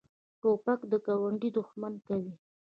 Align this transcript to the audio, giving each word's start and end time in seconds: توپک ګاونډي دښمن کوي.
توپک 0.41 0.79
ګاونډي 1.05 1.49
دښمن 1.57 1.93
کوي. 2.07 2.33